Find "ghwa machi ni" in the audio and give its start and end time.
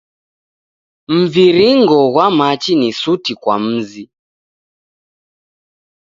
2.13-2.89